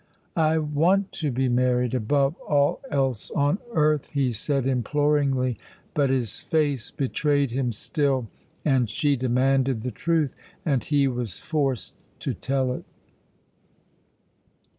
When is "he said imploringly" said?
4.09-5.59